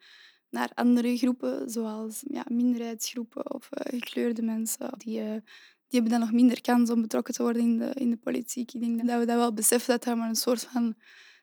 naar 0.50 0.70
andere 0.74 1.16
groepen, 1.16 1.70
zoals 1.70 2.22
ja, 2.26 2.44
minderheidsgroepen 2.50 3.54
of 3.54 3.68
uh, 3.72 4.00
gekleurde 4.00 4.42
mensen, 4.42 4.98
die, 4.98 5.20
uh, 5.20 5.30
die 5.30 6.00
hebben 6.00 6.10
dan 6.10 6.20
nog 6.20 6.32
minder 6.32 6.60
kans 6.60 6.90
om 6.90 7.00
betrokken 7.00 7.34
te 7.34 7.42
worden 7.42 7.62
in 7.62 7.78
de, 7.78 7.90
in 7.94 8.10
de 8.10 8.16
politiek. 8.16 8.72
Ik 8.72 8.80
denk 8.80 9.06
dat 9.06 9.18
we 9.18 9.26
dat 9.26 9.36
wel 9.36 9.52
beseffen 9.52 9.90
dat 9.90 10.04
dat 10.04 10.16
maar 10.16 10.28
een 10.28 10.34
soort 10.34 10.62
van 10.62 10.94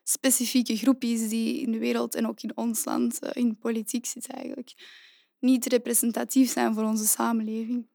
specifieke 0.09 0.77
groep 0.77 1.03
is 1.03 1.29
die 1.29 1.61
in 1.61 1.71
de 1.71 1.77
wereld 1.77 2.15
en 2.15 2.27
ook 2.27 2.41
in 2.41 2.57
ons 2.57 2.85
land 2.85 3.19
eh, 3.19 3.29
in 3.33 3.57
politiek 3.57 4.05
zit 4.05 4.27
eigenlijk. 4.27 4.73
Niet 5.39 5.65
representatief 5.65 6.51
zijn 6.51 6.73
voor 6.73 6.83
onze 6.83 7.05
samenleving. 7.05 7.87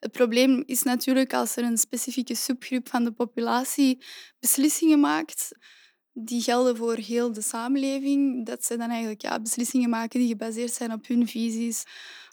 Het 0.00 0.12
probleem 0.12 0.62
is 0.66 0.82
natuurlijk 0.82 1.34
als 1.34 1.56
er 1.56 1.64
een 1.64 1.78
specifieke 1.78 2.34
subgroep 2.34 2.88
van 2.88 3.04
de 3.04 3.12
populatie 3.12 4.04
beslissingen 4.38 5.00
maakt 5.00 5.52
die 6.12 6.42
gelden 6.42 6.76
voor 6.76 6.96
heel 6.96 7.32
de 7.32 7.42
samenleving, 7.42 8.46
dat 8.46 8.64
ze 8.64 8.76
dan 8.76 8.88
eigenlijk 8.90 9.22
ja, 9.22 9.40
beslissingen 9.40 9.90
maken 9.90 10.20
die 10.20 10.28
gebaseerd 10.28 10.72
zijn 10.72 10.92
op 10.92 11.06
hun 11.06 11.28
visies, 11.28 11.84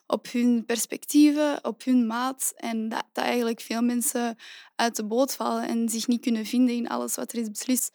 op 0.07 0.31
hun 0.31 0.65
perspectieven, 0.65 1.63
op 1.63 1.83
hun 1.83 2.07
maat. 2.07 2.53
En 2.55 2.89
dat, 2.89 3.05
dat 3.11 3.23
eigenlijk 3.23 3.61
veel 3.61 3.81
mensen 3.81 4.37
uit 4.75 4.95
de 4.95 5.05
boot 5.05 5.35
vallen 5.35 5.67
en 5.67 5.89
zich 5.89 6.07
niet 6.07 6.21
kunnen 6.21 6.45
vinden 6.45 6.75
in 6.75 6.87
alles 6.87 7.15
wat 7.15 7.31
er 7.31 7.39
is 7.39 7.49
beslist. 7.49 7.91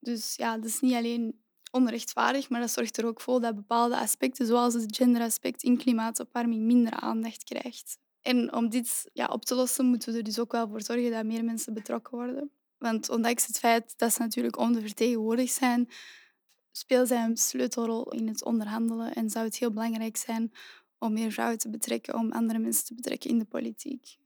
Dus 0.00 0.34
ja, 0.36 0.56
dat 0.56 0.64
is 0.64 0.80
niet 0.80 0.94
alleen 0.94 1.40
onrechtvaardig, 1.70 2.48
maar 2.48 2.60
dat 2.60 2.70
zorgt 2.70 2.96
er 2.96 3.06
ook 3.06 3.20
voor 3.20 3.40
dat 3.40 3.54
bepaalde 3.54 3.96
aspecten, 3.96 4.46
zoals 4.46 4.74
het 4.74 4.96
genderaspect 4.96 5.62
in 5.62 5.76
klimaatopwarming, 5.76 6.62
minder 6.62 6.92
aandacht 6.92 7.44
krijgt. 7.44 7.98
En 8.20 8.52
om 8.52 8.68
dit 8.68 9.10
ja, 9.12 9.26
op 9.26 9.44
te 9.44 9.54
lossen, 9.54 9.86
moeten 9.86 10.12
we 10.12 10.18
er 10.18 10.24
dus 10.24 10.38
ook 10.38 10.52
wel 10.52 10.68
voor 10.68 10.82
zorgen 10.82 11.10
dat 11.10 11.24
meer 11.24 11.44
mensen 11.44 11.74
betrokken 11.74 12.16
worden. 12.16 12.50
Want 12.78 13.10
ondanks 13.10 13.46
het 13.46 13.58
feit 13.58 13.98
dat 13.98 14.12
ze 14.12 14.20
natuurlijk 14.20 14.58
ondervertegenwoordigd 14.58 15.54
zijn, 15.54 15.88
spelen 16.72 17.06
zij 17.06 17.24
een 17.24 17.36
sleutelrol 17.36 18.12
in 18.12 18.28
het 18.28 18.44
onderhandelen 18.44 19.14
en 19.14 19.30
zou 19.30 19.44
het 19.44 19.58
heel 19.58 19.72
belangrijk 19.72 20.16
zijn 20.16 20.52
om 20.98 21.12
meer 21.12 21.32
vrouwen 21.32 21.58
te 21.58 21.70
betrekken, 21.70 22.14
om 22.14 22.32
andere 22.32 22.58
mensen 22.58 22.84
te 22.84 22.94
betrekken 22.94 23.30
in 23.30 23.38
de 23.38 23.44
politiek. 23.44 24.18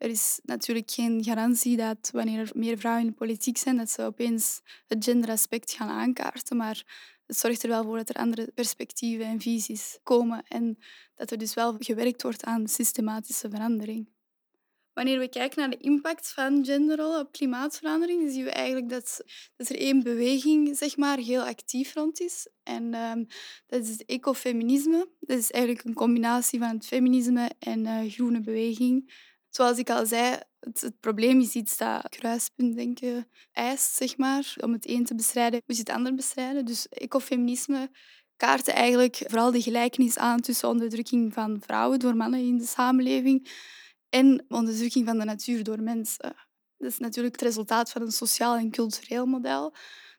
Er 0.00 0.10
is 0.10 0.40
natuurlijk 0.42 0.90
geen 0.90 1.24
garantie 1.24 1.76
dat 1.76 2.10
wanneer 2.12 2.38
er 2.38 2.50
meer 2.54 2.78
vrouwen 2.78 3.04
in 3.04 3.10
de 3.10 3.16
politiek 3.16 3.56
zijn, 3.56 3.76
dat 3.76 3.90
ze 3.90 4.02
opeens 4.02 4.60
het 4.86 5.04
genderaspect 5.04 5.72
gaan 5.72 5.88
aankaarten. 5.88 6.56
Maar 6.56 6.84
het 7.26 7.36
zorgt 7.36 7.62
er 7.62 7.68
wel 7.68 7.84
voor 7.84 7.96
dat 7.96 8.08
er 8.08 8.14
andere 8.14 8.52
perspectieven 8.54 9.26
en 9.26 9.40
visies 9.40 9.98
komen 10.02 10.42
en 10.48 10.78
dat 11.14 11.30
er 11.30 11.38
dus 11.38 11.54
wel 11.54 11.76
gewerkt 11.78 12.22
wordt 12.22 12.44
aan 12.44 12.68
systematische 12.68 13.50
verandering. 13.50 14.08
Wanneer 14.92 15.18
we 15.18 15.28
kijken 15.28 15.58
naar 15.58 15.70
de 15.70 15.84
impact 15.84 16.32
van 16.32 16.64
genderrollen 16.64 17.20
op 17.20 17.32
klimaatverandering, 17.32 18.32
zien 18.32 18.44
we 18.44 18.50
eigenlijk 18.50 18.88
dat, 18.88 19.22
dat 19.56 19.68
er 19.68 19.78
één 19.78 20.02
beweging 20.02 20.76
zeg 20.76 20.96
maar, 20.96 21.18
heel 21.18 21.42
actief 21.42 21.94
rond 21.94 22.20
is. 22.20 22.48
En 22.62 22.94
um, 22.94 23.26
dat 23.66 23.82
is 23.82 23.88
het 23.88 24.04
ecofeminisme. 24.04 25.08
Dat 25.20 25.38
is 25.38 25.50
eigenlijk 25.50 25.84
een 25.84 25.94
combinatie 25.94 26.58
van 26.58 26.68
het 26.68 26.86
feminisme 26.86 27.50
en 27.58 27.80
uh, 27.80 28.12
groene 28.12 28.40
beweging. 28.40 29.12
Zoals 29.50 29.78
ik 29.78 29.90
al 29.90 30.06
zei, 30.06 30.38
het, 30.60 30.92
probleem 31.00 31.40
is 31.40 31.54
iets 31.54 31.76
dat 31.76 32.08
kruispuntdenken 32.08 33.28
eist, 33.52 33.94
zeg 33.94 34.16
maar. 34.16 34.54
Om 34.60 34.72
het 34.72 34.88
een 34.88 35.04
te 35.04 35.14
bestrijden, 35.14 35.62
moet 35.66 35.76
je 35.76 35.82
het 35.82 35.92
ander 35.92 36.14
bestrijden. 36.14 36.64
Dus 36.64 36.88
ecofeminisme 36.88 37.90
kaart 38.36 38.68
eigenlijk 38.68 39.16
vooral 39.16 39.50
de 39.50 39.62
gelijkenis 39.62 40.18
aan 40.18 40.40
tussen 40.40 40.68
onderdrukking 40.68 41.32
van 41.32 41.60
vrouwen 41.60 41.98
door 41.98 42.16
mannen 42.16 42.40
in 42.40 42.58
de 42.58 42.66
samenleving 42.66 43.50
en 44.08 44.44
onderdrukking 44.48 45.06
van 45.06 45.18
de 45.18 45.24
natuur 45.24 45.64
door 45.64 45.82
mensen. 45.82 46.34
Dat 46.76 46.90
is 46.90 46.98
natuurlijk 46.98 47.34
het 47.34 47.44
resultaat 47.44 47.90
van 47.90 48.02
een 48.02 48.12
sociaal 48.12 48.56
en 48.56 48.70
cultureel 48.70 49.26
model 49.26 49.74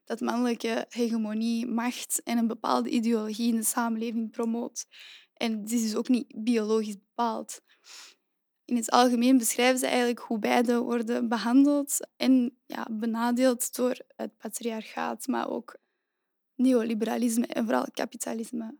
dat 0.05 0.19
mannelijke 0.19 0.85
hegemonie, 0.89 1.67
macht 1.67 2.21
en 2.23 2.37
een 2.37 2.47
bepaalde 2.47 2.89
ideologie 2.89 3.47
in 3.47 3.55
de 3.55 3.63
samenleving 3.63 4.31
promoot. 4.31 4.85
En 5.33 5.61
dit 5.61 5.71
is 5.71 5.81
dus 5.81 5.95
ook 5.95 6.07
niet 6.07 6.43
biologisch 6.43 6.97
bepaald 6.97 7.61
in 8.71 8.77
het 8.77 8.91
algemeen 8.91 9.37
beschrijven 9.37 9.79
ze 9.79 9.85
eigenlijk 9.85 10.19
hoe 10.19 10.39
beide 10.39 10.79
worden 10.79 11.27
behandeld 11.27 12.07
en 12.17 12.57
ja, 12.65 12.87
benadeeld 12.91 13.75
door 13.75 13.97
het 14.15 14.37
patriarchaat, 14.37 15.27
maar 15.27 15.49
ook 15.49 15.75
neoliberalisme 16.55 17.45
en 17.45 17.63
vooral 17.63 17.85
kapitalisme. 17.93 18.77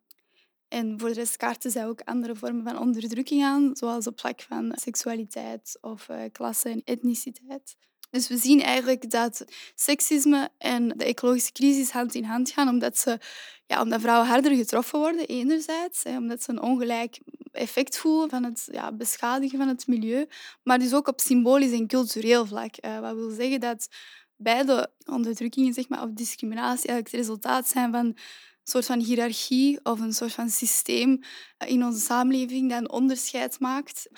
En 0.67 0.99
voor 0.99 1.09
de 1.09 1.15
rest 1.15 1.37
kaarten 1.37 1.71
zij 1.71 1.87
ook 1.87 2.01
andere 2.01 2.35
vormen 2.35 2.63
van 2.63 2.79
onderdrukking 2.79 3.43
aan, 3.43 3.69
zoals 3.73 4.07
op 4.07 4.19
vlak 4.19 4.41
van 4.41 4.71
seksualiteit 4.75 5.77
of 5.81 6.09
uh, 6.09 6.21
klasse 6.31 6.69
en 6.69 6.81
etniciteit. 6.83 7.75
Dus 8.09 8.27
we 8.27 8.37
zien 8.37 8.61
eigenlijk 8.61 9.09
dat 9.09 9.45
seksisme 9.75 10.49
en 10.57 10.87
de 10.87 11.05
ecologische 11.05 11.51
crisis 11.51 11.91
hand 11.91 12.15
in 12.15 12.23
hand 12.23 12.49
gaan, 12.49 12.69
omdat, 12.69 12.97
ze, 12.97 13.19
ja, 13.65 13.81
omdat 13.81 14.01
vrouwen 14.01 14.27
harder 14.27 14.55
getroffen 14.55 14.99
worden, 14.99 15.27
enerzijds, 15.27 16.03
hè, 16.03 16.17
omdat 16.17 16.43
ze 16.43 16.51
een 16.51 16.61
ongelijk 16.61 17.19
effect 17.51 17.97
voelen 17.97 18.29
van 18.29 18.43
het 18.43 18.67
ja, 18.71 18.91
beschadigen 18.91 19.57
van 19.57 19.67
het 19.67 19.87
milieu, 19.87 20.27
maar 20.63 20.79
dus 20.79 20.93
ook 20.93 21.07
op 21.07 21.19
symbolisch 21.19 21.71
en 21.71 21.87
cultureel 21.87 22.45
vlak. 22.45 22.75
Uh, 22.85 22.99
wat 22.99 23.15
wil 23.15 23.29
zeggen 23.29 23.59
dat 23.59 23.87
beide 24.35 24.91
onderdrukkingen 25.05 25.73
zeg 25.73 25.89
maar, 25.89 26.03
of 26.03 26.09
discriminatie 26.13 26.87
eigenlijk 26.87 27.11
het 27.11 27.19
resultaat 27.19 27.67
zijn 27.67 27.91
van 27.91 28.17
soort 28.63 28.85
van 28.85 28.99
hiërarchie 28.99 29.79
of 29.83 29.99
een 29.99 30.13
soort 30.13 30.31
van 30.33 30.49
systeem 30.49 31.19
eh, 31.57 31.69
in 31.69 31.83
onze 31.83 31.99
samenleving 31.99 32.69
dat 32.69 32.79
een 32.79 32.91
onderscheid 32.91 33.59
maakt. 33.59 34.09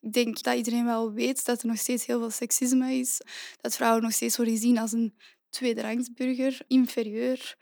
Ik 0.00 0.12
denk 0.12 0.42
dat 0.42 0.56
iedereen 0.56 0.84
wel 0.84 1.12
weet 1.12 1.44
dat 1.44 1.62
er 1.62 1.68
nog 1.68 1.78
steeds 1.78 2.06
heel 2.06 2.18
veel 2.18 2.30
seksisme 2.30 2.92
is. 2.92 3.20
Dat 3.60 3.76
vrouwen 3.76 4.02
nog 4.02 4.12
steeds 4.12 4.36
worden 4.36 4.54
gezien 4.54 4.78
als 4.78 4.92
een 4.92 5.16
tweederangsburger, 5.50 6.58
inferieur. 6.66 7.56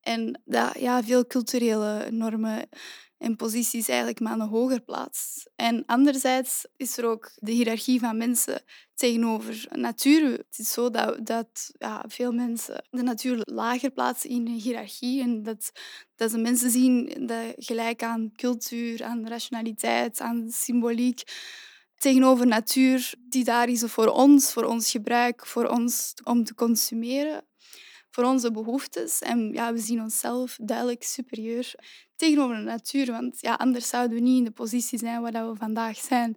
En 0.00 0.40
dat 0.44 0.78
ja, 0.78 1.02
veel 1.02 1.26
culturele 1.26 2.10
normen 2.10 2.68
en 3.22 3.36
posities 3.36 3.88
eigenlijk 3.88 4.20
mannen 4.20 4.48
hoger 4.48 4.80
plaatst. 4.80 5.50
En 5.56 5.82
anderzijds 5.86 6.66
is 6.76 6.98
er 6.98 7.04
ook 7.06 7.30
de 7.36 7.52
hiërarchie 7.52 8.00
van 8.00 8.16
mensen 8.16 8.62
tegenover 8.94 9.66
natuur. 9.70 10.30
Het 10.30 10.58
is 10.58 10.72
zo 10.72 10.90
dat, 10.90 11.26
dat 11.26 11.70
ja, 11.78 12.04
veel 12.08 12.32
mensen 12.32 12.84
de 12.90 13.02
natuur 13.02 13.40
lager 13.44 13.90
plaatsen 13.90 14.30
in 14.30 14.46
een 14.46 14.60
hiërarchie. 14.60 15.22
En 15.22 15.42
dat, 15.42 15.72
dat 16.16 16.32
mensen 16.32 16.70
zien 16.70 17.26
dat 17.26 17.54
gelijk 17.56 18.02
aan 18.02 18.32
cultuur, 18.36 19.04
aan 19.04 19.28
rationaliteit, 19.28 20.20
aan 20.20 20.50
symboliek 20.50 21.22
tegenover 21.98 22.46
natuur 22.46 23.14
die 23.28 23.44
daar 23.44 23.68
is 23.68 23.82
voor 23.82 24.08
ons, 24.08 24.52
voor 24.52 24.64
ons 24.64 24.90
gebruik, 24.90 25.46
voor 25.46 25.66
ons 25.66 26.14
om 26.24 26.44
te 26.44 26.54
consumeren 26.54 27.44
voor 28.12 28.24
onze 28.24 28.50
behoeftes. 28.50 29.18
En 29.18 29.52
ja, 29.52 29.72
we 29.72 29.78
zien 29.78 30.00
onszelf 30.00 30.58
duidelijk 30.62 31.02
superieur 31.02 31.74
tegenover 32.16 32.56
de 32.56 32.62
natuur. 32.62 33.06
Want 33.06 33.40
ja, 33.40 33.54
anders 33.54 33.88
zouden 33.88 34.16
we 34.16 34.22
niet 34.22 34.38
in 34.38 34.44
de 34.44 34.50
positie 34.50 34.98
zijn 34.98 35.22
waar 35.22 35.48
we 35.48 35.56
vandaag 35.56 35.96
zijn. 35.96 36.36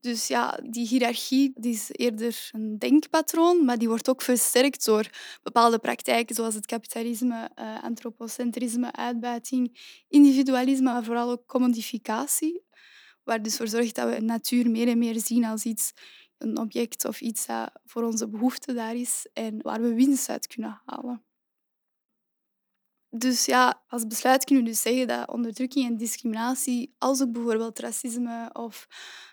Dus 0.00 0.26
ja, 0.26 0.58
die 0.70 0.86
hiërarchie 0.86 1.52
die 1.54 1.72
is 1.72 1.88
eerder 1.92 2.48
een 2.52 2.78
denkpatroon, 2.78 3.64
maar 3.64 3.78
die 3.78 3.88
wordt 3.88 4.08
ook 4.08 4.22
versterkt 4.22 4.84
door 4.84 5.10
bepaalde 5.42 5.78
praktijken 5.78 6.34
zoals 6.34 6.54
het 6.54 6.66
kapitalisme, 6.66 7.50
uh, 7.58 7.82
antropocentrisme, 7.82 8.92
uitbuiting, 8.92 9.78
individualisme, 10.08 10.92
maar 10.92 11.04
vooral 11.04 11.30
ook 11.30 11.46
commodificatie. 11.46 12.64
Waar 13.24 13.42
dus 13.42 13.56
voor 13.56 13.68
zorgt 13.68 13.94
dat 13.94 14.14
we 14.14 14.20
natuur 14.20 14.70
meer 14.70 14.88
en 14.88 14.98
meer 14.98 15.20
zien 15.20 15.44
als 15.44 15.64
iets 15.64 15.92
een 16.38 16.58
object 16.58 17.04
of 17.04 17.20
iets 17.20 17.46
dat 17.46 17.70
voor 17.84 18.02
onze 18.02 18.28
behoeften 18.28 18.74
daar 18.74 18.94
is 18.94 19.26
en 19.32 19.62
waar 19.62 19.80
we 19.80 19.94
winst 19.94 20.28
uit 20.28 20.46
kunnen 20.46 20.80
halen. 20.84 21.24
Dus 23.10 23.44
ja, 23.44 23.82
als 23.88 24.06
besluit 24.06 24.44
kunnen 24.44 24.64
we 24.64 24.70
dus 24.70 24.80
zeggen 24.80 25.06
dat 25.06 25.28
onderdrukking 25.28 25.86
en 25.86 25.96
discriminatie, 25.96 26.94
als 26.98 27.22
ook 27.22 27.32
bijvoorbeeld 27.32 27.78
racisme 27.78 28.50
of 28.52 28.86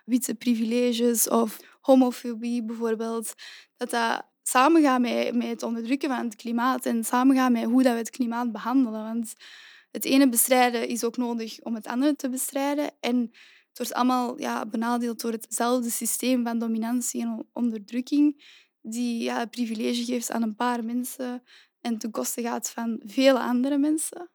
witte 0.05 0.35
privileges 0.35 1.29
of 1.29 1.57
homofobie 1.81 2.63
bijvoorbeeld, 2.63 3.33
dat 3.77 3.89
dat 3.89 4.25
samengaat 4.43 5.01
met, 5.01 5.35
met 5.35 5.47
het 5.47 5.63
onderdrukken 5.63 6.09
van 6.09 6.25
het 6.25 6.35
klimaat 6.35 6.85
en 6.85 7.03
samengaat 7.03 7.51
met 7.51 7.63
hoe 7.63 7.83
dat 7.83 7.91
we 7.91 7.97
het 7.97 8.09
klimaat 8.09 8.51
behandelen. 8.51 9.03
Want 9.03 9.33
het 9.91 10.05
ene 10.05 10.29
bestrijden 10.29 10.87
is 10.87 11.03
ook 11.03 11.17
nodig 11.17 11.61
om 11.61 11.75
het 11.75 11.87
andere 11.87 12.15
te 12.15 12.29
bestrijden. 12.29 12.91
En 12.99 13.31
het 13.73 13.77
wordt 13.77 13.93
allemaal 13.93 14.39
ja, 14.39 14.65
benadeeld 14.65 15.21
door 15.21 15.31
hetzelfde 15.31 15.89
systeem 15.89 16.43
van 16.43 16.59
dominantie 16.59 17.21
en 17.21 17.47
onderdrukking, 17.53 18.43
die 18.81 19.23
ja, 19.23 19.45
privilege 19.45 20.03
geeft 20.03 20.31
aan 20.31 20.41
een 20.41 20.55
paar 20.55 20.83
mensen 20.83 21.43
en 21.81 21.97
ten 21.97 22.11
koste 22.11 22.41
gaat 22.41 22.69
van 22.69 23.01
vele 23.05 23.39
andere 23.39 23.77
mensen. 23.77 24.29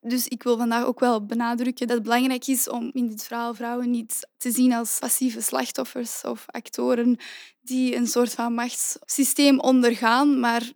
Dus 0.00 0.28
ik 0.28 0.42
wil 0.42 0.56
vandaag 0.56 0.84
ook 0.84 1.00
wel 1.00 1.26
benadrukken 1.26 1.86
dat 1.86 1.96
het 1.96 2.04
belangrijk 2.04 2.46
is 2.46 2.68
om 2.68 2.90
in 2.92 3.08
dit 3.08 3.22
verhaal 3.22 3.54
vrouwen 3.54 3.90
niet 3.90 4.28
te 4.36 4.50
zien 4.50 4.72
als 4.72 4.98
passieve 4.98 5.40
slachtoffers 5.40 6.24
of 6.24 6.44
actoren 6.46 7.16
die 7.60 7.96
een 7.96 8.06
soort 8.06 8.32
van 8.34 8.54
machtssysteem 8.54 9.60
ondergaan. 9.60 10.40
Maar 10.40 10.72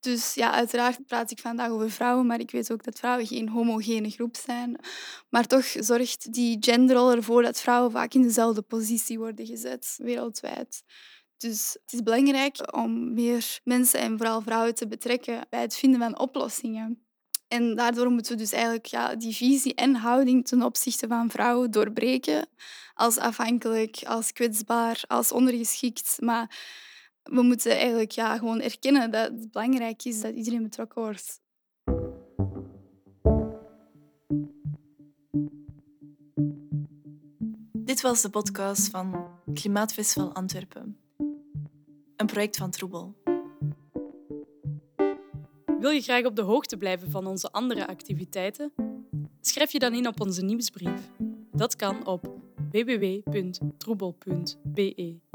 dus 0.00 0.34
ja, 0.34 0.52
uiteraard 0.52 1.06
praat 1.06 1.30
ik 1.30 1.38
vandaag 1.38 1.70
over 1.70 1.90
vrouwen, 1.90 2.26
maar 2.26 2.40
ik 2.40 2.50
weet 2.50 2.72
ook 2.72 2.84
dat 2.84 2.98
vrouwen 2.98 3.26
geen 3.26 3.48
homogene 3.48 4.10
groep 4.10 4.36
zijn. 4.36 4.80
Maar 5.28 5.46
toch 5.46 5.64
zorgt 5.78 6.32
die 6.32 6.56
genderrol 6.60 7.12
ervoor 7.12 7.42
dat 7.42 7.60
vrouwen 7.60 7.90
vaak 7.90 8.14
in 8.14 8.22
dezelfde 8.22 8.62
positie 8.62 9.18
worden 9.18 9.46
gezet, 9.46 9.98
wereldwijd. 10.02 10.82
Dus 11.36 11.76
het 11.82 11.92
is 11.92 12.02
belangrijk 12.02 12.76
om 12.76 13.12
meer 13.14 13.60
mensen 13.64 14.00
en 14.00 14.16
vooral 14.16 14.40
vrouwen 14.40 14.74
te 14.74 14.88
betrekken 14.88 15.46
bij 15.50 15.60
het 15.60 15.76
vinden 15.76 16.00
van 16.00 16.18
oplossingen. 16.18 17.02
En 17.48 17.74
daardoor 17.74 18.10
moeten 18.10 18.32
we 18.32 18.38
dus 18.38 18.52
eigenlijk 18.52 18.86
ja, 18.86 19.14
die 19.14 19.34
visie 19.34 19.74
en 19.74 19.94
houding 19.94 20.46
ten 20.46 20.62
opzichte 20.62 21.06
van 21.06 21.30
vrouwen 21.30 21.70
doorbreken. 21.70 22.48
Als 22.94 23.16
afhankelijk, 23.16 24.00
als 24.04 24.32
kwetsbaar, 24.32 25.02
als 25.06 25.32
ondergeschikt. 25.32 26.16
Maar 26.20 26.56
we 27.30 27.42
moeten 27.42 27.72
eigenlijk 27.72 28.10
ja, 28.10 28.38
gewoon 28.38 28.60
erkennen 28.60 29.10
dat 29.10 29.30
het 29.30 29.50
belangrijk 29.50 30.04
is 30.04 30.20
dat 30.20 30.34
iedereen 30.34 30.62
betrokken 30.62 31.02
wordt. 31.02 31.40
Dit 37.72 38.00
was 38.00 38.22
de 38.22 38.30
podcast 38.30 38.88
van 38.88 39.26
Klimaatfestival 39.54 40.34
Antwerpen. 40.34 40.98
Een 42.16 42.26
project 42.26 42.56
van 42.56 42.70
Troebel. 42.70 43.16
Wil 45.80 45.90
je 45.90 46.00
graag 46.00 46.24
op 46.24 46.36
de 46.36 46.42
hoogte 46.42 46.76
blijven 46.76 47.10
van 47.10 47.26
onze 47.26 47.50
andere 47.50 47.86
activiteiten? 47.86 48.72
Schrijf 49.40 49.72
je 49.72 49.78
dan 49.78 49.94
in 49.94 50.06
op 50.06 50.20
onze 50.20 50.42
nieuwsbrief. 50.42 51.10
Dat 51.52 51.76
kan 51.76 52.06
op 52.06 52.36
www.troebel.be. 52.70 55.27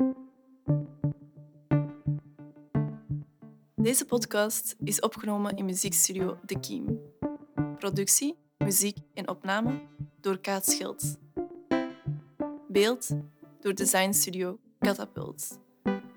Deze 3.83 4.05
podcast 4.05 4.75
is 4.83 4.99
opgenomen 4.99 5.55
in 5.55 5.65
muziekstudio 5.65 6.37
De 6.45 6.59
Kiem. 6.59 6.99
Productie, 7.77 8.37
muziek 8.57 8.97
en 9.13 9.29
opname 9.29 9.81
door 10.21 10.39
Kaat 10.39 10.65
Schilds. 10.65 11.15
Beeld 12.67 13.09
door 13.59 13.73
designstudio 13.73 14.59
Catapult. 14.79 15.59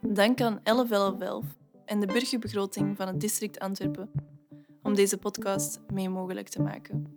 Dank 0.00 0.40
aan 0.40 0.60
1111 0.62 1.44
en 1.84 2.00
de 2.00 2.06
burgerbegroting 2.06 2.96
van 2.96 3.06
het 3.06 3.20
district 3.20 3.58
Antwerpen 3.58 4.10
om 4.82 4.94
deze 4.94 5.18
podcast 5.18 5.80
mee 5.92 6.08
mogelijk 6.08 6.48
te 6.48 6.62
maken. 6.62 7.15